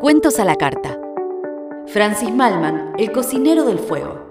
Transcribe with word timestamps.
Cuentos 0.00 0.38
a 0.38 0.44
la 0.44 0.54
carta. 0.54 0.96
Francis 1.88 2.32
Malman, 2.32 2.92
el 2.98 3.10
cocinero 3.10 3.64
del 3.64 3.80
fuego. 3.80 4.28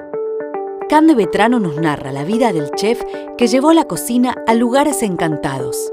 Cande 0.87 1.13
Vetrano 1.13 1.59
nos 1.59 1.75
narra 1.75 2.13
la 2.13 2.23
vida 2.23 2.53
del 2.53 2.71
chef 2.71 3.01
que 3.37 3.47
llevó 3.47 3.73
la 3.73 3.83
cocina 3.83 4.33
a 4.47 4.53
lugares 4.53 5.03
encantados. 5.03 5.91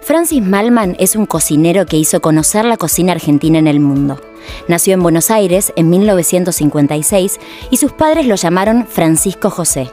Francis 0.00 0.40
Malman 0.40 0.96
es 0.98 1.14
un 1.14 1.26
cocinero 1.26 1.84
que 1.84 1.98
hizo 1.98 2.22
conocer 2.22 2.64
la 2.64 2.78
cocina 2.78 3.12
argentina 3.12 3.58
en 3.58 3.66
el 3.66 3.80
mundo. 3.80 4.18
Nació 4.66 4.94
en 4.94 5.02
Buenos 5.02 5.30
Aires 5.30 5.74
en 5.76 5.90
1956 5.90 7.38
y 7.70 7.76
sus 7.76 7.92
padres 7.92 8.26
lo 8.26 8.36
llamaron 8.36 8.86
Francisco 8.86 9.50
José. 9.50 9.90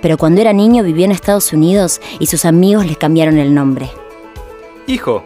Pero 0.00 0.16
cuando 0.16 0.40
era 0.40 0.54
niño 0.54 0.82
vivió 0.82 1.04
en 1.04 1.12
Estados 1.12 1.52
Unidos 1.52 2.00
y 2.20 2.26
sus 2.26 2.46
amigos 2.46 2.86
le 2.86 2.96
cambiaron 2.96 3.36
el 3.36 3.54
nombre. 3.54 3.90
Hijo, 4.86 5.24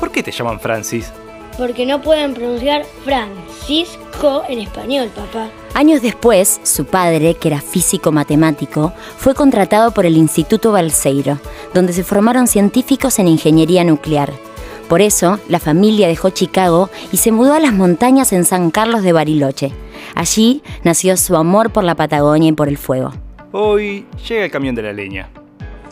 ¿por 0.00 0.10
qué 0.10 0.22
te 0.22 0.32
llaman 0.32 0.58
Francis? 0.58 1.12
Porque 1.56 1.84
no 1.84 2.00
pueden 2.00 2.32
pronunciar 2.34 2.84
Francisco 3.04 4.42
en 4.48 4.60
español, 4.60 5.10
papá. 5.14 5.50
Años 5.74 6.00
después, 6.00 6.60
su 6.62 6.86
padre, 6.86 7.34
que 7.34 7.48
era 7.48 7.60
físico 7.60 8.10
matemático, 8.10 8.92
fue 9.18 9.34
contratado 9.34 9.92
por 9.92 10.06
el 10.06 10.16
Instituto 10.16 10.72
Balseiro, 10.72 11.38
donde 11.74 11.92
se 11.92 12.02
formaron 12.02 12.46
científicos 12.46 13.18
en 13.18 13.28
ingeniería 13.28 13.84
nuclear. 13.84 14.32
Por 14.88 15.02
eso, 15.02 15.38
la 15.48 15.60
familia 15.60 16.08
dejó 16.08 16.30
Chicago 16.30 16.90
y 17.12 17.18
se 17.18 17.30
mudó 17.30 17.54
a 17.54 17.60
las 17.60 17.72
montañas 17.72 18.32
en 18.32 18.44
San 18.44 18.70
Carlos 18.70 19.02
de 19.02 19.12
Bariloche. 19.12 19.72
Allí 20.16 20.62
nació 20.82 21.16
su 21.16 21.36
amor 21.36 21.70
por 21.70 21.84
la 21.84 21.94
Patagonia 21.94 22.48
y 22.48 22.52
por 22.52 22.68
el 22.68 22.78
fuego. 22.78 23.12
Hoy 23.52 24.06
llega 24.28 24.44
el 24.46 24.50
camión 24.50 24.74
de 24.74 24.82
la 24.82 24.92
leña. 24.92 25.28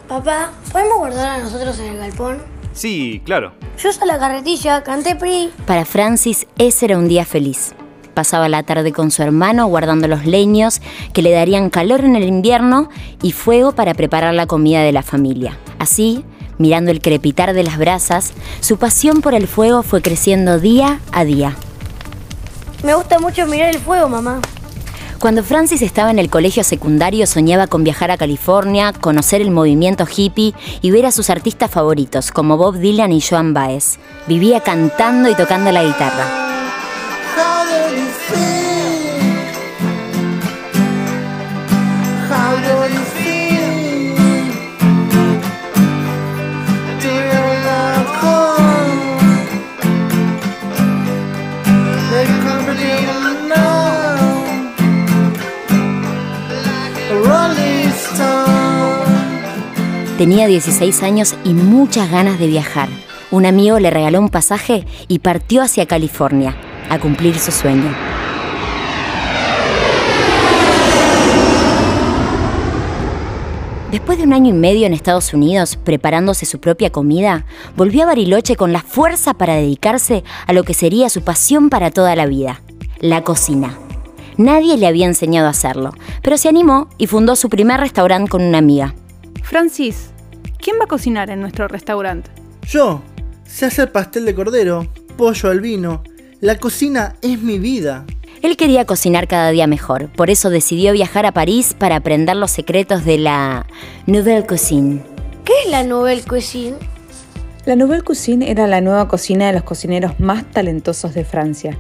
Papá, 0.09 0.51
¿podemos 0.73 0.99
guardar 0.99 1.41
a 1.41 1.45
nosotros 1.45 1.79
en 1.79 1.93
el 1.93 1.99
galpón? 1.99 2.58
Sí, 2.79 3.21
claro. 3.25 3.51
Yo 3.77 3.91
usé 3.91 4.07
la 4.07 4.21
carretilla, 4.21 4.85
canté 4.85 5.17
PRI. 5.17 5.51
Para 5.67 5.85
Francis, 5.85 6.47
ese 6.59 6.85
era 6.85 6.97
un 6.97 7.09
día 7.09 7.25
feliz. 7.25 7.75
Pasaba 8.15 8.49
la 8.49 8.63
tarde 8.63 8.93
con 8.93 9.11
su 9.11 9.21
hermano 9.25 9.67
guardando 9.67 10.07
los 10.07 10.25
leños 10.27 10.81
que 11.13 11.23
le 11.23 11.33
darían 11.33 11.71
calor 11.71 12.05
en 12.05 12.15
el 12.15 12.23
invierno 12.23 12.89
y 13.21 13.33
fuego 13.33 13.73
para 13.73 13.95
preparar 13.95 14.33
la 14.33 14.47
comida 14.47 14.81
de 14.83 14.93
la 14.93 15.03
familia. 15.03 15.59
Así, 15.81 16.25
mirando 16.59 16.93
el 16.93 17.01
crepitar 17.01 17.53
de 17.53 17.65
las 17.65 17.79
brasas, 17.79 18.33
su 18.61 18.77
pasión 18.77 19.23
por 19.23 19.35
el 19.35 19.49
fuego 19.49 19.83
fue 19.83 20.01
creciendo 20.01 20.61
día 20.61 21.01
a 21.11 21.25
día. 21.25 21.57
Me 22.85 22.95
gusta 22.95 23.19
mucho 23.19 23.45
mirar 23.49 23.71
el 23.75 23.81
fuego, 23.81 24.09
mamá. 24.09 24.41
Cuando 25.19 25.43
Francis 25.43 25.83
estaba 25.83 26.13
en 26.13 26.21
el 26.21 26.31
colegio 26.31 26.63
secundario 26.63 27.27
soñaba 27.27 27.67
con 27.67 27.83
viajar 27.83 28.13
a 28.13 28.17
California, 28.17 28.93
conocer 28.93 29.41
el 29.41 29.51
movimiento 29.51 30.07
hippie 30.07 30.55
y 30.81 30.93
ver 30.93 31.07
a 31.07 31.13
sus 31.13 31.29
artistas 31.29 31.73
favoritos 31.73 32.31
como 32.31 32.57
Bob 32.57 32.79
Dylan 32.79 33.11
y 33.11 33.21
Joan 33.21 33.53
Baez. 33.53 33.99
Vivía 34.29 34.61
cantando 34.61 35.29
y 35.29 35.35
tocando 35.35 35.73
la 35.73 35.83
guitarra. 35.83 36.48
Tenía 60.19 60.49
16 60.49 61.05
años 61.05 61.37
y 61.45 61.55
muchas 61.55 62.11
ganas 62.11 62.41
de 62.41 62.49
viajar. 62.49 62.89
Un 63.31 63.47
amigo 63.47 63.79
le 63.79 63.89
regaló 63.89 64.19
un 64.19 64.31
pasaje 64.31 64.85
y 65.07 65.21
partió 65.21 65.63
hacia 65.63 65.87
California 65.87 66.57
a 66.91 66.99
cumplir 66.99 67.39
su 67.39 67.53
sueño. 67.53 67.95
Después 73.93 74.19
de 74.19 74.25
un 74.25 74.33
año 74.33 74.51
y 74.51 74.59
medio 74.59 74.89
en 74.89 74.93
Estados 74.93 75.33
Unidos 75.33 75.77
preparándose 75.77 76.47
su 76.47 76.59
propia 76.59 76.91
comida, 76.91 77.47
volvió 77.77 78.03
a 78.03 78.07
Bariloche 78.07 78.57
con 78.57 78.73
la 78.73 78.83
fuerza 78.83 79.35
para 79.35 79.55
dedicarse 79.55 80.25
a 80.49 80.53
lo 80.53 80.65
que 80.65 80.75
sería 80.75 81.11
su 81.11 81.23
pasión 81.23 81.71
para 81.71 81.93
toda 81.93 82.17
la 82.17 82.27
vida, 82.27 82.61
la 82.99 83.23
cocina. 83.23 83.79
Nadie 84.37 84.79
le 84.79 84.89
había 84.89 85.07
enseñado 85.07 85.47
a 85.47 85.51
hacerlo, 85.51 85.93
pero 86.23 86.37
se 86.39 86.49
animó 86.49 86.89
y 86.99 87.07
fundó 87.07 87.37
su 87.37 87.49
primer 87.49 87.79
restaurante 87.79 88.29
con 88.29 88.43
una 88.43 88.59
amiga. 88.59 88.97
Francis, 89.49 90.11
¿quién 90.59 90.77
va 90.79 90.85
a 90.85 90.89
cocinar 90.89 91.31
en 91.31 91.41
nuestro 91.41 91.69
restaurante? 91.69 92.31
Yo. 92.69 93.03
Sé 93.47 93.65
hacer 93.65 93.91
pastel 93.93 94.27
de 94.27 94.35
cordero, 94.35 94.93
pollo 95.17 95.49
al 95.49 95.63
vino. 95.63 96.03
La 96.43 96.59
cocina 96.59 97.15
es 97.23 97.41
mi 97.41 97.59
vida. 97.59 98.05
Él 98.43 98.59
quería 98.59 98.85
cocinar 98.85 99.27
cada 99.27 99.49
día 99.49 99.67
mejor, 99.67 100.13
por 100.13 100.29
eso 100.29 100.51
decidió 100.51 100.93
viajar 100.93 101.25
a 101.25 101.33
París 101.33 101.75
para 101.77 101.97
aprender 101.97 102.37
los 102.37 102.51
secretos 102.51 103.07
de 103.07 103.17
la 103.17 103.67
Nouvelle 104.05 104.47
Cuisine. 104.47 105.01
¿Qué 105.47 105.55
es 105.65 105.71
la 105.71 105.83
Nouvelle 105.83 106.25
Cuisine? 106.25 106.77
La 107.65 107.75
Nouvelle 107.75 108.03
Cuisine 108.03 108.51
era 108.51 108.67
la 108.67 108.83
nueva 108.83 109.09
cocina 109.09 109.47
de 109.47 109.55
los 109.55 109.63
cocineros 109.63 110.21
más 110.21 110.45
talentosos 110.51 111.15
de 111.15 111.25
Francia. 111.25 111.79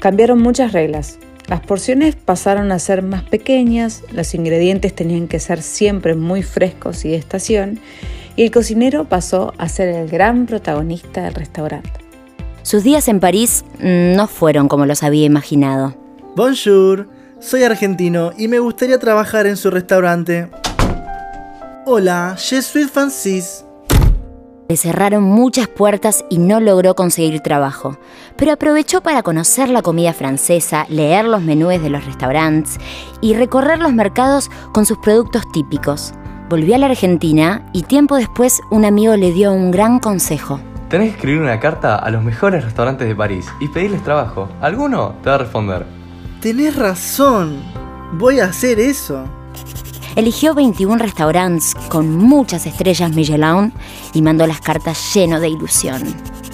Cambiaron 0.00 0.42
muchas 0.42 0.72
reglas, 0.72 1.20
las 1.48 1.60
porciones 1.60 2.16
pasaron 2.16 2.72
a 2.72 2.78
ser 2.78 3.02
más 3.02 3.22
pequeñas, 3.22 4.02
los 4.12 4.34
ingredientes 4.34 4.94
tenían 4.94 5.28
que 5.28 5.38
ser 5.38 5.62
siempre 5.62 6.14
muy 6.14 6.42
frescos 6.42 7.04
y 7.04 7.10
de 7.10 7.16
estación, 7.16 7.80
y 8.36 8.42
el 8.42 8.50
cocinero 8.50 9.04
pasó 9.04 9.54
a 9.58 9.68
ser 9.68 9.88
el 9.88 10.08
gran 10.08 10.46
protagonista 10.46 11.22
del 11.22 11.34
restaurante. 11.34 11.90
Sus 12.62 12.82
días 12.82 13.06
en 13.08 13.20
París 13.20 13.64
no 13.80 14.26
fueron 14.26 14.68
como 14.68 14.86
los 14.86 15.02
había 15.02 15.24
imaginado. 15.24 15.94
Bonjour, 16.34 17.08
soy 17.38 17.62
argentino 17.62 18.32
y 18.36 18.48
me 18.48 18.58
gustaría 18.58 18.98
trabajar 18.98 19.46
en 19.46 19.56
su 19.56 19.70
restaurante. 19.70 20.48
Hola, 21.86 22.34
je 22.36 22.60
suis 22.60 22.90
Francis. 22.90 23.64
Le 24.68 24.76
cerraron 24.76 25.22
muchas 25.22 25.68
puertas 25.68 26.24
y 26.28 26.38
no 26.38 26.58
logró 26.58 26.96
conseguir 26.96 27.40
trabajo, 27.40 27.98
pero 28.36 28.52
aprovechó 28.52 29.00
para 29.00 29.22
conocer 29.22 29.68
la 29.68 29.80
comida 29.80 30.12
francesa, 30.12 30.86
leer 30.88 31.24
los 31.24 31.40
menúes 31.40 31.80
de 31.80 31.90
los 31.90 32.04
restaurantes 32.04 32.78
y 33.20 33.34
recorrer 33.34 33.78
los 33.78 33.92
mercados 33.92 34.50
con 34.72 34.84
sus 34.84 34.98
productos 34.98 35.44
típicos. 35.52 36.14
Volvió 36.48 36.74
a 36.74 36.78
la 36.78 36.86
Argentina 36.86 37.64
y 37.72 37.82
tiempo 37.82 38.16
después 38.16 38.60
un 38.70 38.84
amigo 38.84 39.14
le 39.16 39.30
dio 39.30 39.52
un 39.52 39.70
gran 39.70 40.00
consejo. 40.00 40.58
Tenés 40.88 41.10
que 41.10 41.14
escribir 41.16 41.42
una 41.42 41.60
carta 41.60 41.96
a 41.96 42.10
los 42.10 42.24
mejores 42.24 42.64
restaurantes 42.64 43.06
de 43.06 43.14
París 43.14 43.46
y 43.60 43.68
pedirles 43.68 44.02
trabajo. 44.02 44.48
Alguno 44.60 45.14
te 45.22 45.28
va 45.28 45.36
a 45.36 45.38
responder. 45.38 45.86
Tenés 46.40 46.74
razón. 46.74 47.62
Voy 48.14 48.40
a 48.40 48.46
hacer 48.46 48.80
eso 48.80 49.28
eligió 50.16 50.54
21 50.54 50.96
restaurantes 50.96 51.74
con 51.88 52.16
muchas 52.16 52.66
estrellas 52.66 53.12
Michelin 53.14 53.72
y 54.14 54.22
mandó 54.22 54.46
las 54.46 54.62
cartas 54.62 55.14
lleno 55.14 55.38
de 55.38 55.50
ilusión. 55.50 56.02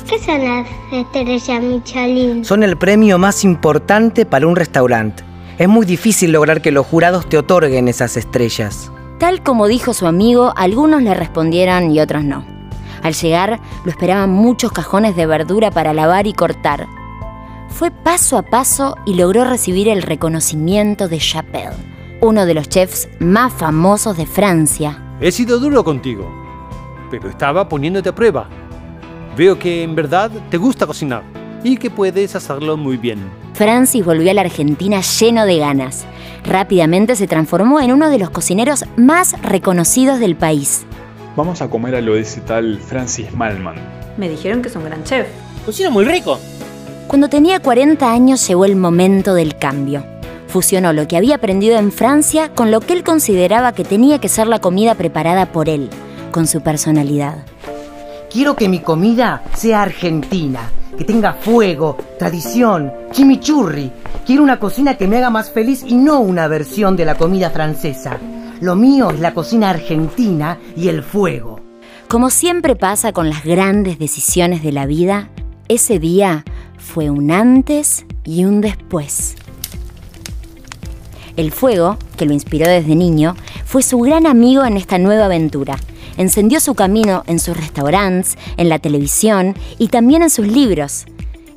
¿Qué 0.09 0.19
son 0.19 0.45
las 0.45 0.67
estrellas 0.93 1.63
Michelin? 1.63 2.45
Son 2.45 2.65
el 2.65 2.77
premio 2.77 3.19
más 3.19 3.45
importante 3.45 4.27
para 4.27 4.49
un 4.49 4.57
restaurante. 4.57 5.23
Es 5.59 5.69
muy 5.69 5.87
difícil 5.87 6.33
lograr 6.33 6.61
que 6.61 6.73
los 6.73 6.87
jurados 6.87 7.29
te 7.29 7.39
otorguen 7.39 7.87
esas 7.87 8.17
estrellas. 8.17 8.91
Tal 9.19 9.45
como 9.45 9.69
dijo 9.69 9.95
su 9.95 10.09
amigo, 10.09 10.53
algunos 10.57 11.03
le 11.03 11.15
respondieron 11.15 11.93
y 11.93 12.01
otros 12.01 12.25
no. 12.25 12.45
Al 13.03 13.15
llegar, 13.15 13.61
lo 13.85 13.91
esperaban 13.91 14.31
muchos 14.31 14.73
cajones 14.73 15.15
de 15.15 15.27
verdura 15.27 15.71
para 15.71 15.95
lavar 15.95 16.27
y 16.27 16.33
cortar. 16.33 16.89
Fue 17.69 17.93
paso 17.93 18.37
a 18.37 18.43
paso 18.43 18.97
y 19.07 19.15
logró 19.15 19.45
recibir 19.45 19.89
el 19.89 20.03
reconocimiento 20.03 21.09
de 21.09 21.19
Chapelle 21.19 21.93
uno 22.23 22.47
de 22.47 22.55
los 22.55 22.69
chefs 22.69 23.09
más 23.19 23.53
famosos 23.53 24.17
de 24.17 24.27
Francia. 24.27 25.17
He 25.21 25.33
sido 25.33 25.59
duro 25.59 25.83
contigo, 25.83 26.31
pero 27.11 27.29
estaba 27.29 27.69
poniéndote 27.69 28.09
a 28.09 28.15
prueba. 28.15 28.49
Veo 29.37 29.59
que 29.59 29.83
en 29.83 29.97
verdad 29.97 30.31
te 30.49 30.57
gusta 30.57 30.87
cocinar 30.87 31.25
y 31.65 31.77
que 31.77 31.91
puedes 31.91 32.37
hacerlo 32.37 32.77
muy 32.77 32.97
bien. 32.97 33.19
Francis 33.55 34.05
volvió 34.05 34.31
a 34.31 34.35
la 34.35 34.43
Argentina 34.43 35.01
lleno 35.01 35.47
de 35.47 35.59
ganas. 35.59 36.05
Rápidamente 36.45 37.17
se 37.17 37.27
transformó 37.27 37.81
en 37.81 37.93
uno 37.93 38.09
de 38.09 38.19
los 38.19 38.31
cocineros 38.31 38.85
más 38.97 39.35
reconocidos 39.43 40.21
del 40.21 40.37
país. 40.37 40.87
Vamos 41.35 41.61
a 41.61 41.69
comer 41.69 41.97
a 41.97 42.01
lo 42.01 42.15
de 42.15 42.21
ese 42.21 42.41
tal 42.41 42.79
Francis 42.79 43.35
Malman. 43.35 43.77
Me 44.17 44.29
dijeron 44.29 44.63
que 44.63 44.69
es 44.69 44.77
un 44.77 44.85
gran 44.85 45.03
chef. 45.03 45.27
Cocina 45.67 45.91
muy 45.91 46.05
rico. 46.05 46.39
Cuando 47.09 47.29
tenía 47.29 47.59
40 47.59 48.11
años 48.11 48.47
llegó 48.47 48.65
el 48.65 48.77
momento 48.77 49.35
del 49.35 49.57
cambio. 49.57 50.12
Fusionó 50.53 50.93
lo 50.93 51.09
que 51.09 51.17
había 51.17 51.37
aprendido 51.37 51.79
en 51.79 51.91
Francia 51.91 52.53
con 52.55 52.71
lo 52.71 52.81
que 52.81 52.93
él 52.93 53.05
consideraba 53.05 53.73
que 53.73 53.85
tenía 53.85 54.19
que 54.19 54.29
ser 54.29 54.49
la 54.49 54.61
comida 54.61 54.95
preparada 54.95 55.51
por 55.51 55.71
él, 55.71 55.89
con 56.31 56.47
su 56.47 56.61
personalidad. 56.61 57.47
Quiero 58.31 58.55
que 58.55 58.69
mi 58.69 58.81
comida 58.81 59.43
sea 59.55 59.81
argentina, 59.81 60.71
que 60.99 61.05
tenga 61.05 61.33
fuego, 61.33 61.97
tradición, 62.19 62.93
chimichurri. 63.13 63.91
Quiero 64.27 64.43
una 64.43 64.59
cocina 64.59 64.99
que 64.99 65.09
me 65.09 65.17
haga 65.17 65.31
más 65.31 65.51
feliz 65.51 65.87
y 65.89 65.95
no 65.95 66.21
una 66.21 66.49
versión 66.49 66.99
de 66.99 67.07
la 67.07 67.15
comida 67.15 67.49
francesa. 67.49 68.19
Lo 68.61 68.77
mío 68.77 69.11
es 69.11 69.21
la 69.21 69.33
cocina 69.33 69.71
argentina 69.71 70.59
y 70.77 70.89
el 70.89 71.03
fuego. 71.03 71.61
Como 72.09 72.29
siempre 72.29 72.77
pasa 72.77 73.15
con 73.15 73.31
las 73.31 73.43
grandes 73.43 73.99
decisiones 73.99 74.63
de 74.63 74.73
la 74.73 74.85
vida, 74.85 75.31
Ese 75.69 75.99
día 75.99 76.45
fue 76.77 77.09
un 77.09 77.31
antes 77.31 78.05
y 78.25 78.45
un 78.45 78.61
después. 78.61 79.37
El 81.37 81.51
fuego, 81.53 81.97
que 82.17 82.27
lo 82.27 82.33
inspiró 82.33 82.69
desde 82.69 82.95
niño, 82.95 83.37
fue 83.65 83.83
su 83.83 83.99
gran 84.01 84.27
amigo 84.27 84.65
en 84.65 84.77
esta 84.77 84.99
nueva 84.99 85.27
aventura. 85.27 85.79
Encendió 86.17 86.61
su 86.61 86.75
camino 86.75 87.25
en 87.27 87.39
sus 87.39 87.57
restaurantes, 87.57 88.37
en 88.57 88.69
la 88.69 88.79
televisión 88.79 89.55
y 89.79 89.89
también 89.89 90.23
en 90.23 90.31
sus 90.31 90.47
libros. 90.47 91.07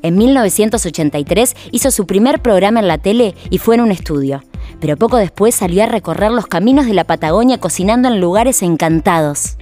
En 0.02 0.16
1983 0.16 1.56
hizo 1.72 1.90
su 1.90 2.06
primer 2.06 2.40
programa 2.40 2.80
en 2.80 2.88
la 2.88 2.98
tele 2.98 3.34
y 3.50 3.58
fue 3.58 3.74
en 3.74 3.82
un 3.82 3.90
estudio. 3.90 4.42
Pero 4.80 4.96
poco 4.96 5.16
después 5.16 5.54
salió 5.54 5.82
a 5.82 5.86
recorrer 5.86 6.30
los 6.30 6.46
caminos 6.46 6.86
de 6.86 6.94
la 6.94 7.04
Patagonia 7.04 7.58
cocinando 7.58 8.08
en 8.08 8.20
lugares 8.20 8.62
encantados. 8.62 9.56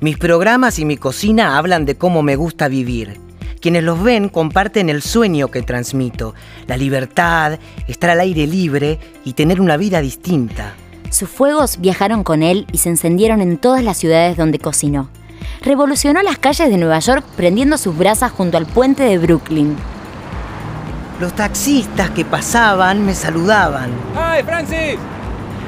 Mis 0.00 0.18
programas 0.18 0.78
y 0.78 0.84
mi 0.84 0.96
cocina 0.96 1.58
hablan 1.58 1.84
de 1.84 1.96
cómo 1.96 2.22
me 2.22 2.36
gusta 2.36 2.68
vivir. 2.68 3.25
Quienes 3.66 3.82
los 3.82 4.00
ven 4.00 4.28
comparten 4.28 4.88
el 4.90 5.02
sueño 5.02 5.48
que 5.48 5.60
transmito, 5.60 6.36
la 6.68 6.76
libertad, 6.76 7.58
estar 7.88 8.10
al 8.10 8.20
aire 8.20 8.46
libre 8.46 9.00
y 9.24 9.32
tener 9.32 9.60
una 9.60 9.76
vida 9.76 10.00
distinta. 10.00 10.74
Sus 11.10 11.28
fuegos 11.28 11.80
viajaron 11.80 12.22
con 12.22 12.44
él 12.44 12.68
y 12.70 12.78
se 12.78 12.90
encendieron 12.90 13.40
en 13.40 13.58
todas 13.58 13.82
las 13.82 13.96
ciudades 13.96 14.36
donde 14.36 14.60
cocinó. 14.60 15.08
Revolucionó 15.62 16.22
las 16.22 16.38
calles 16.38 16.70
de 16.70 16.76
Nueva 16.76 17.00
York 17.00 17.24
prendiendo 17.36 17.76
sus 17.76 17.98
brasas 17.98 18.30
junto 18.30 18.56
al 18.56 18.66
puente 18.66 19.02
de 19.02 19.18
Brooklyn. 19.18 19.74
Los 21.18 21.34
taxistas 21.34 22.10
que 22.10 22.24
pasaban 22.24 23.04
me 23.04 23.16
saludaban. 23.16 23.90
¡Ay, 24.14 24.44
Francis! 24.44 24.96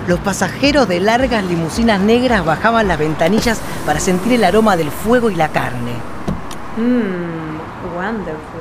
Los 0.06 0.20
pasajeros 0.20 0.86
de 0.86 1.00
largas 1.00 1.42
limusinas 1.42 1.98
negras 2.00 2.44
bajaban 2.44 2.86
las 2.86 3.00
ventanillas 3.00 3.58
para 3.84 3.98
sentir 3.98 4.34
el 4.34 4.44
aroma 4.44 4.76
del 4.76 4.92
fuego 4.92 5.30
y 5.30 5.34
la 5.34 5.48
carne. 5.48 5.94
Mmm, 6.76 7.57
wonderful. 7.98 8.60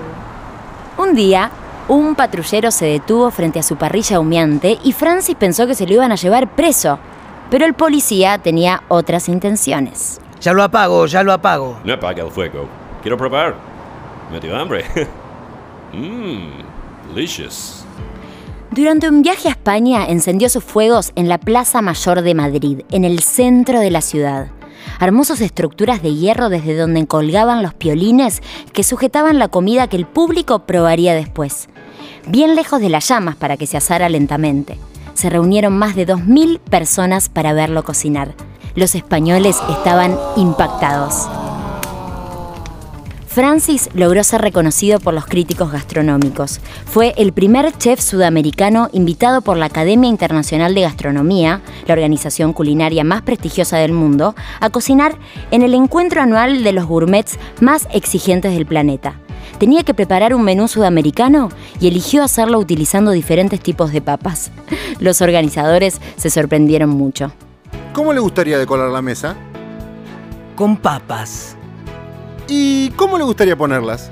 Un 0.98 1.14
día, 1.14 1.52
un 1.88 2.16
patrullero 2.16 2.72
se 2.72 2.86
detuvo 2.86 3.30
frente 3.32 3.60
a 3.60 3.64
su 3.64 3.76
parrilla 3.76 4.20
humeante 4.20 4.78
y 4.84 4.94
Francis 4.94 5.36
pensó 5.36 5.68
que 5.68 5.76
se 5.76 5.86
lo 5.86 5.94
iban 5.94 6.12
a 6.12 6.16
llevar 6.16 6.50
preso. 6.56 7.00
Pero 7.50 7.66
el 7.66 7.76
policía 7.76 8.40
tenía 8.40 8.84
otras 8.90 9.30
intenciones. 9.30 10.20
Ya 10.42 10.54
lo 10.54 10.64
apago, 10.64 11.06
ya 11.06 11.24
lo 11.24 11.32
apago. 11.32 11.80
No 11.86 11.94
apague 11.94 12.22
el 12.22 12.32
fuego. 12.32 12.68
Quiero 13.02 13.18
probar. 13.18 13.56
Me 14.32 14.40
dio 14.40 14.56
hambre. 14.58 14.84
Mmm, 15.94 17.14
delicious. 17.14 17.86
Durante 18.72 19.08
un 19.08 19.22
viaje 19.22 19.48
a 19.48 19.52
España 19.52 20.06
encendió 20.08 20.50
sus 20.50 20.64
fuegos 20.64 21.14
en 21.16 21.30
la 21.30 21.38
Plaza 21.38 21.82
Mayor 21.82 22.22
de 22.22 22.36
Madrid, 22.36 22.82
en 22.92 23.06
el 23.06 23.20
centro 23.20 23.80
de 23.80 23.92
la 23.92 24.02
ciudad. 24.02 24.48
Armó 25.00 25.24
sus 25.24 25.42
estructuras 25.42 26.02
de 26.02 26.14
hierro 26.14 26.50
desde 26.50 26.76
donde 26.76 27.06
colgaban 27.08 27.64
los 27.64 27.74
piolines 27.74 28.42
que 28.74 28.84
sujetaban 28.84 29.40
la 29.40 29.48
comida 29.48 29.88
que 29.88 29.98
el 29.98 30.06
público 30.06 30.60
probaría 30.60 31.14
después. 31.14 31.70
Bien 32.28 32.56
lejos 32.56 32.82
de 32.82 32.90
las 32.90 33.08
llamas 33.08 33.36
para 33.36 33.58
que 33.58 33.68
se 33.68 33.78
asara 33.78 34.10
lentamente. 34.10 34.78
Se 35.14 35.30
reunieron 35.30 35.78
más 35.78 35.96
de 35.96 36.08
2.000 36.08 36.60
personas 36.60 37.30
para 37.30 37.54
verlo 37.54 37.84
cocinar. 37.84 38.36
Los 38.76 38.94
españoles 38.94 39.58
estaban 39.70 40.16
impactados. 40.36 41.28
Francis 43.38 43.92
logró 43.94 44.24
ser 44.24 44.42
reconocido 44.42 45.00
por 45.00 45.14
los 45.14 45.28
críticos 45.28 45.72
gastronómicos. 45.72 46.60
Fue 46.88 47.14
el 47.18 47.34
primer 47.34 47.72
chef 47.78 48.00
sudamericano 48.00 48.90
invitado 48.94 49.42
por 49.42 49.58
la 49.58 49.68
Academia 49.68 50.10
Internacional 50.10 50.74
de 50.74 50.82
Gastronomía, 50.82 51.62
la 51.86 51.94
organización 51.94 52.52
culinaria 52.52 53.04
más 53.04 53.22
prestigiosa 53.22 53.78
del 53.78 53.92
mundo, 53.92 54.34
a 54.60 54.72
cocinar 54.72 55.20
en 55.52 55.62
el 55.62 55.76
encuentro 55.76 56.20
anual 56.20 56.64
de 56.64 56.72
los 56.72 56.88
gourmets 56.88 57.38
más 57.62 57.88
exigentes 57.94 58.56
del 58.56 58.66
planeta. 58.66 59.20
Tenía 59.60 59.84
que 59.84 59.94
preparar 59.94 60.34
un 60.34 60.42
menú 60.42 60.68
sudamericano 60.68 61.50
y 61.80 61.90
eligió 61.90 62.24
hacerlo 62.24 62.58
utilizando 62.58 63.12
diferentes 63.12 63.60
tipos 63.60 63.92
de 63.92 64.02
papas. 64.02 64.50
Los 65.00 65.22
organizadores 65.22 66.02
se 66.16 66.32
sorprendieron 66.32 66.90
mucho. 66.90 67.32
¿Cómo 67.94 68.14
le 68.14 68.20
gustaría 68.20 68.58
decorar 68.58 68.90
la 68.90 69.04
mesa? 69.04 69.36
Con 70.56 70.76
papas. 70.76 71.57
¿Y 72.48 72.90
cómo 72.92 73.18
le 73.18 73.24
gustaría 73.24 73.56
ponerlas? 73.56 74.10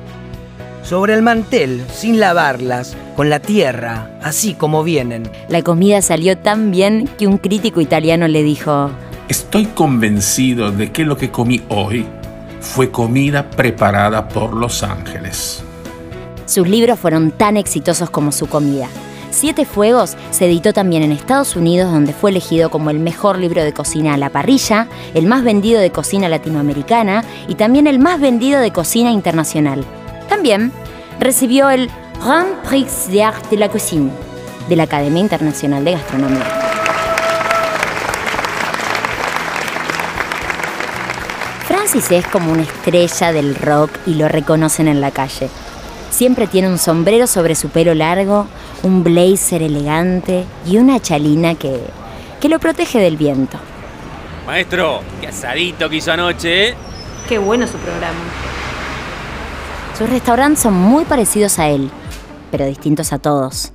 Sobre 0.84 1.14
el 1.14 1.22
mantel, 1.22 1.84
sin 1.92 2.20
lavarlas, 2.20 2.96
con 3.16 3.30
la 3.30 3.40
tierra, 3.40 4.20
así 4.22 4.54
como 4.54 4.84
vienen. 4.84 5.30
La 5.50 5.64
comida 5.64 6.02
salió 6.02 6.38
tan 6.38 6.70
bien 6.72 7.10
que 7.18 7.28
un 7.28 7.38
crítico 7.38 7.82
italiano 7.82 8.28
le 8.28 8.44
dijo, 8.44 8.92
Estoy 9.28 9.66
convencido 9.66 10.72
de 10.72 10.92
que 10.92 11.06
lo 11.06 11.18
que 11.18 11.32
comí 11.32 11.62
hoy 11.70 12.06
fue 12.60 12.92
comida 12.92 13.50
preparada 13.50 14.28
por 14.28 14.54
los 14.54 14.84
ángeles. 14.84 15.64
Sus 16.46 16.68
libros 16.68 17.00
fueron 17.00 17.32
tan 17.32 17.58
exitosos 17.58 18.10
como 18.10 18.32
su 18.32 18.48
comida. 18.48 18.88
Siete 19.36 19.66
Fuegos 19.66 20.16
se 20.32 20.46
editó 20.46 20.72
también 20.72 21.04
en 21.04 21.12
Estados 21.12 21.58
Unidos, 21.58 21.92
donde 21.92 22.14
fue 22.14 22.32
elegido 22.32 22.70
como 22.70 22.90
el 22.90 23.00
mejor 23.00 23.38
libro 23.38 23.66
de 23.66 23.74
cocina 23.74 24.14
a 24.14 24.18
la 24.18 24.30
parrilla, 24.30 24.88
el 25.14 25.26
más 25.26 25.44
vendido 25.44 25.82
de 25.82 25.92
cocina 25.92 26.30
latinoamericana 26.30 27.22
y 27.50 27.56
también 27.56 27.86
el 27.86 28.00
más 28.00 28.22
vendido 28.22 28.62
de 28.62 28.72
cocina 28.72 29.12
internacional. 29.12 29.84
También 30.30 30.72
recibió 31.20 31.70
el 31.70 31.92
Grand 32.24 32.62
Prix 32.70 33.12
d'Art 33.14 33.50
de 33.50 33.58
la 33.58 33.68
Cuisine 33.68 34.10
de 34.70 34.76
la 34.78 34.84
Academia 34.84 35.20
Internacional 35.20 35.84
de 35.84 35.92
Gastronomía. 35.92 36.46
Francis 41.68 42.10
es 42.10 42.26
como 42.28 42.54
una 42.54 42.64
estrella 42.64 43.34
del 43.34 43.54
rock 43.56 43.92
y 44.06 44.14
lo 44.14 44.30
reconocen 44.30 44.88
en 44.88 45.02
la 45.02 45.12
calle. 45.12 45.50
Siempre 46.16 46.48
tiene 46.48 46.70
un 46.70 46.78
sombrero 46.78 47.28
sobre 47.28 47.56
su 47.56 47.68
pelo 47.68 47.94
largo, 47.94 48.48
un 48.84 49.04
blazer 49.04 49.62
elegante 49.62 50.46
y 50.66 50.78
una 50.78 51.02
chalina 51.02 51.56
que, 51.56 51.82
que 52.40 52.48
lo 52.48 52.58
protege 52.58 53.00
del 53.00 53.18
viento. 53.18 53.58
Maestro, 54.48 55.02
qué 55.20 55.28
asadito 55.28 55.90
que 55.90 55.98
hizo 55.98 56.14
anoche, 56.14 56.70
¿eh? 56.70 56.74
Qué 57.28 57.38
bueno 57.38 57.68
su 57.68 57.76
programa. 57.80 58.18
Sus 59.98 60.10
restaurantes 60.10 60.64
son 60.64 60.76
muy 60.76 61.04
parecidos 61.04 61.60
a 61.60 61.68
él, 61.68 61.92
pero 62.50 62.66
distintos 62.66 63.12
a 63.12 63.20
todos. 63.20 63.74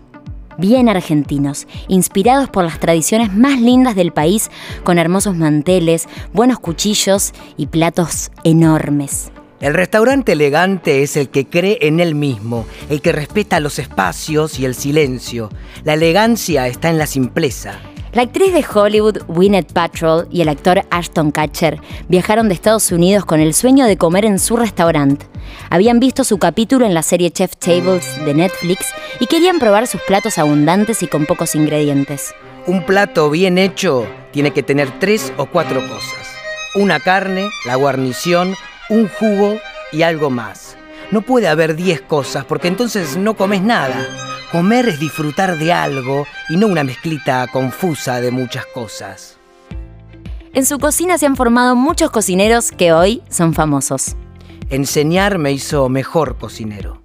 Bien 0.56 0.88
argentinos, 0.88 1.66
inspirados 1.88 2.48
por 2.48 2.64
las 2.64 2.80
tradiciones 2.80 3.34
más 3.34 3.60
lindas 3.60 3.94
del 3.94 4.12
país, 4.14 4.50
con 4.82 4.98
hermosos 4.98 5.36
manteles, 5.36 6.08
buenos 6.32 6.58
cuchillos 6.58 7.34
y 7.58 7.66
platos 7.66 8.30
enormes. 8.44 9.30
El 9.60 9.74
restaurante 9.74 10.32
elegante 10.32 11.02
es 11.02 11.18
el 11.18 11.28
que 11.28 11.46
cree 11.46 11.76
en 11.82 12.00
él 12.00 12.14
mismo, 12.14 12.66
el 12.88 13.02
que 13.02 13.12
respeta 13.12 13.60
los 13.60 13.78
espacios 13.78 14.58
y 14.58 14.64
el 14.64 14.74
silencio. 14.74 15.50
La 15.84 15.92
elegancia 15.92 16.66
está 16.66 16.88
en 16.88 16.96
la 16.96 17.06
simpleza. 17.06 17.78
La 18.12 18.22
actriz 18.22 18.54
de 18.54 18.64
Hollywood 18.64 19.18
Gwyneth 19.28 19.72
Paltrow 19.74 20.26
y 20.30 20.40
el 20.40 20.48
actor 20.48 20.82
Ashton 20.90 21.30
Kutcher 21.30 21.78
viajaron 22.08 22.48
de 22.48 22.54
Estados 22.54 22.90
Unidos 22.90 23.26
con 23.26 23.38
el 23.38 23.52
sueño 23.52 23.84
de 23.84 23.98
comer 23.98 24.24
en 24.24 24.38
su 24.38 24.56
restaurante. 24.56 25.26
Habían 25.68 26.00
visto 26.00 26.24
su 26.24 26.38
capítulo 26.38 26.86
en 26.86 26.94
la 26.94 27.02
serie 27.02 27.30
Chef 27.30 27.54
Tables 27.56 28.24
de 28.24 28.32
Netflix 28.32 28.86
y 29.20 29.26
querían 29.26 29.58
probar 29.58 29.86
sus 29.86 30.00
platos 30.00 30.38
abundantes 30.38 31.02
y 31.02 31.06
con 31.06 31.26
pocos 31.26 31.54
ingredientes. 31.54 32.34
Un 32.66 32.86
plato 32.86 33.28
bien 33.28 33.58
hecho 33.58 34.06
tiene 34.32 34.52
que 34.52 34.62
tener 34.62 34.98
tres 34.98 35.34
o 35.36 35.44
cuatro 35.44 35.80
cosas. 35.82 36.34
Una 36.74 36.98
carne, 36.98 37.48
la 37.66 37.74
guarnición, 37.74 38.56
un 38.90 39.08
jugo 39.08 39.58
y 39.92 40.02
algo 40.02 40.28
más. 40.28 40.76
No 41.10 41.22
puede 41.22 41.48
haber 41.48 41.74
diez 41.74 42.02
cosas 42.02 42.44
porque 42.44 42.68
entonces 42.68 43.16
no 43.16 43.34
comes 43.34 43.62
nada. 43.62 44.06
Comer 44.52 44.88
es 44.88 45.00
disfrutar 45.00 45.56
de 45.58 45.72
algo 45.72 46.26
y 46.50 46.56
no 46.56 46.66
una 46.66 46.84
mezclita 46.84 47.46
confusa 47.46 48.20
de 48.20 48.30
muchas 48.30 48.66
cosas. 48.66 49.38
En 50.52 50.66
su 50.66 50.78
cocina 50.78 51.16
se 51.16 51.26
han 51.26 51.36
formado 51.36 51.76
muchos 51.76 52.10
cocineros 52.10 52.72
que 52.72 52.92
hoy 52.92 53.22
son 53.30 53.54
famosos. 53.54 54.16
Enseñar 54.68 55.38
me 55.38 55.52
hizo 55.52 55.88
mejor 55.88 56.36
cocinero. 56.36 56.99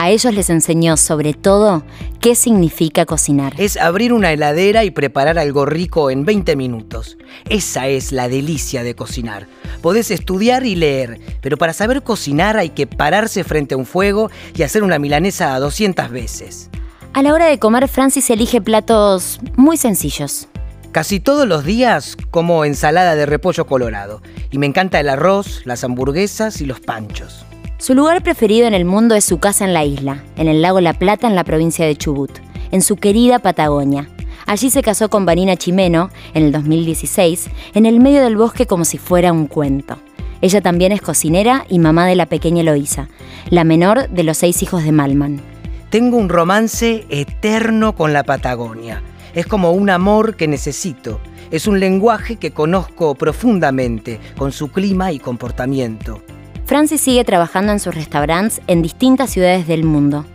A 0.00 0.10
ellos 0.10 0.32
les 0.32 0.48
enseñó 0.48 0.96
sobre 0.96 1.34
todo 1.34 1.82
qué 2.20 2.36
significa 2.36 3.04
cocinar. 3.04 3.52
Es 3.58 3.76
abrir 3.76 4.12
una 4.12 4.32
heladera 4.32 4.84
y 4.84 4.92
preparar 4.92 5.40
algo 5.40 5.66
rico 5.66 6.12
en 6.12 6.24
20 6.24 6.54
minutos. 6.54 7.18
Esa 7.48 7.88
es 7.88 8.12
la 8.12 8.28
delicia 8.28 8.84
de 8.84 8.94
cocinar. 8.94 9.48
Podés 9.82 10.12
estudiar 10.12 10.64
y 10.64 10.76
leer, 10.76 11.18
pero 11.40 11.56
para 11.56 11.72
saber 11.72 12.04
cocinar 12.04 12.56
hay 12.56 12.70
que 12.70 12.86
pararse 12.86 13.42
frente 13.42 13.74
a 13.74 13.76
un 13.76 13.86
fuego 13.86 14.30
y 14.54 14.62
hacer 14.62 14.84
una 14.84 15.00
milanesa 15.00 15.58
200 15.58 16.10
veces. 16.10 16.70
A 17.12 17.22
la 17.22 17.34
hora 17.34 17.46
de 17.46 17.58
comer, 17.58 17.88
Francis 17.88 18.30
elige 18.30 18.60
platos 18.60 19.40
muy 19.56 19.76
sencillos. 19.76 20.46
Casi 20.92 21.18
todos 21.18 21.48
los 21.48 21.64
días 21.64 22.16
como 22.30 22.64
ensalada 22.64 23.16
de 23.16 23.26
repollo 23.26 23.66
colorado 23.66 24.22
y 24.52 24.58
me 24.58 24.66
encanta 24.66 25.00
el 25.00 25.08
arroz, 25.08 25.62
las 25.64 25.82
hamburguesas 25.82 26.60
y 26.60 26.66
los 26.66 26.78
panchos. 26.78 27.47
Su 27.80 27.94
lugar 27.94 28.24
preferido 28.24 28.66
en 28.66 28.74
el 28.74 28.84
mundo 28.84 29.14
es 29.14 29.24
su 29.24 29.38
casa 29.38 29.64
en 29.64 29.72
la 29.72 29.84
isla, 29.84 30.24
en 30.34 30.48
el 30.48 30.62
lago 30.62 30.80
La 30.80 30.94
Plata 30.94 31.28
en 31.28 31.36
la 31.36 31.44
provincia 31.44 31.86
de 31.86 31.94
Chubut, 31.94 32.32
en 32.72 32.82
su 32.82 32.96
querida 32.96 33.38
Patagonia. 33.38 34.08
Allí 34.46 34.68
se 34.68 34.82
casó 34.82 35.08
con 35.08 35.24
Vanina 35.24 35.56
Chimeno 35.56 36.10
en 36.34 36.42
el 36.42 36.50
2016, 36.50 37.48
en 37.74 37.86
el 37.86 38.00
medio 38.00 38.24
del 38.24 38.36
bosque 38.36 38.66
como 38.66 38.84
si 38.84 38.98
fuera 38.98 39.32
un 39.32 39.46
cuento. 39.46 39.96
Ella 40.40 40.60
también 40.60 40.90
es 40.90 41.00
cocinera 41.00 41.66
y 41.68 41.78
mamá 41.78 42.06
de 42.06 42.16
la 42.16 42.26
pequeña 42.26 42.62
Eloísa, 42.62 43.08
la 43.48 43.62
menor 43.62 44.08
de 44.08 44.24
los 44.24 44.38
seis 44.38 44.60
hijos 44.64 44.82
de 44.82 44.90
Malman. 44.90 45.40
Tengo 45.88 46.16
un 46.16 46.28
romance 46.28 47.06
eterno 47.10 47.94
con 47.94 48.12
la 48.12 48.24
Patagonia. 48.24 49.04
Es 49.34 49.46
como 49.46 49.70
un 49.70 49.88
amor 49.88 50.34
que 50.34 50.48
necesito. 50.48 51.20
Es 51.52 51.68
un 51.68 51.78
lenguaje 51.78 52.36
que 52.36 52.50
conozco 52.50 53.14
profundamente, 53.14 54.18
con 54.36 54.50
su 54.50 54.68
clima 54.72 55.12
y 55.12 55.20
comportamiento. 55.20 56.22
Francis 56.68 57.00
sigue 57.00 57.24
trabajando 57.24 57.72
en 57.72 57.80
sus 57.80 57.94
restaurantes 57.94 58.60
en 58.66 58.82
distintas 58.82 59.30
ciudades 59.30 59.66
del 59.66 59.84
mundo. 59.84 60.26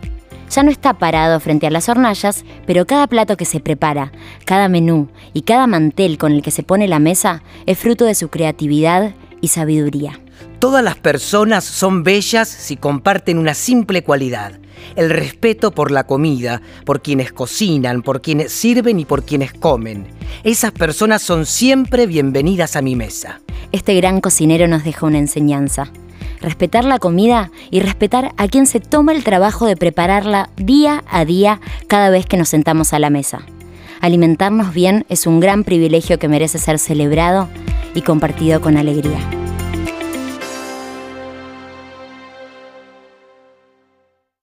Ya 0.50 0.64
no 0.64 0.72
está 0.72 0.94
parado 0.94 1.38
frente 1.38 1.68
a 1.68 1.70
las 1.70 1.88
hornallas, 1.88 2.44
pero 2.66 2.88
cada 2.88 3.06
plato 3.06 3.36
que 3.36 3.44
se 3.44 3.60
prepara, 3.60 4.10
cada 4.44 4.68
menú 4.68 5.06
y 5.32 5.42
cada 5.42 5.68
mantel 5.68 6.18
con 6.18 6.32
el 6.32 6.42
que 6.42 6.50
se 6.50 6.64
pone 6.64 6.88
la 6.88 6.98
mesa 6.98 7.44
es 7.66 7.78
fruto 7.78 8.04
de 8.04 8.16
su 8.16 8.30
creatividad 8.30 9.14
y 9.40 9.48
sabiduría. 9.48 10.18
Todas 10.58 10.82
las 10.82 10.96
personas 10.96 11.62
son 11.62 12.02
bellas 12.02 12.48
si 12.48 12.76
comparten 12.76 13.38
una 13.38 13.54
simple 13.54 14.02
cualidad, 14.02 14.58
el 14.96 15.10
respeto 15.10 15.70
por 15.70 15.92
la 15.92 16.02
comida, 16.04 16.62
por 16.84 17.00
quienes 17.00 17.32
cocinan, 17.32 18.02
por 18.02 18.22
quienes 18.22 18.50
sirven 18.50 18.98
y 18.98 19.04
por 19.04 19.24
quienes 19.24 19.52
comen. 19.52 20.08
Esas 20.42 20.72
personas 20.72 21.22
son 21.22 21.46
siempre 21.46 22.08
bienvenidas 22.08 22.74
a 22.74 22.82
mi 22.82 22.96
mesa. 22.96 23.40
Este 23.70 23.94
gran 23.94 24.20
cocinero 24.20 24.66
nos 24.66 24.82
deja 24.82 25.06
una 25.06 25.18
enseñanza. 25.18 25.92
Respetar 26.44 26.84
la 26.84 26.98
comida 26.98 27.50
y 27.70 27.80
respetar 27.80 28.34
a 28.36 28.48
quien 28.48 28.66
se 28.66 28.78
toma 28.78 29.12
el 29.12 29.24
trabajo 29.24 29.64
de 29.64 29.78
prepararla 29.78 30.50
día 30.56 31.02
a 31.08 31.24
día 31.24 31.58
cada 31.86 32.10
vez 32.10 32.26
que 32.26 32.36
nos 32.36 32.50
sentamos 32.50 32.92
a 32.92 32.98
la 32.98 33.08
mesa. 33.08 33.46
Alimentarnos 34.02 34.74
bien 34.74 35.06
es 35.08 35.26
un 35.26 35.40
gran 35.40 35.64
privilegio 35.64 36.18
que 36.18 36.28
merece 36.28 36.58
ser 36.58 36.78
celebrado 36.78 37.48
y 37.94 38.02
compartido 38.02 38.60
con 38.60 38.76
alegría. 38.76 39.43